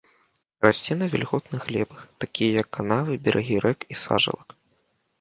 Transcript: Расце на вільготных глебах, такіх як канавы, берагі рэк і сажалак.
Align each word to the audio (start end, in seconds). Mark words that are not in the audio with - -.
Расце 0.65 0.93
на 1.01 1.09
вільготных 1.13 1.61
глебах, 1.69 2.01
такіх 2.25 2.51
як 2.63 2.67
канавы, 2.81 3.21
берагі 3.29 3.57
рэк 3.71 3.79
і 3.95 4.03
сажалак. 4.05 4.61